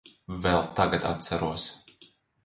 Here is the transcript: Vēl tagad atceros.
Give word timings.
Vēl 0.45 0.63
tagad 0.79 1.05
atceros. 1.09 1.67